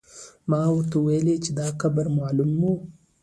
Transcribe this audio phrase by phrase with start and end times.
[0.49, 2.63] ما ورته وویل چې دا قبر معلوم و.